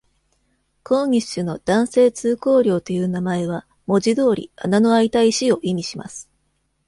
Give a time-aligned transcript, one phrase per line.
[0.81, 6.27] コーニッシュの「男性通行料」という名前は、文字通り「穴の開いた石」を意味します。